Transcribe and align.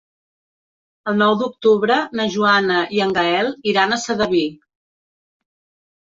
El 1.09 1.17
nou 1.17 1.33
d'octubre 1.41 1.97
na 2.19 2.25
Joana 2.35 2.77
i 2.99 3.01
en 3.05 3.13
Gaël 3.17 3.51
iran 3.73 3.93
a 3.93 3.99
Sedaví. 4.05 4.41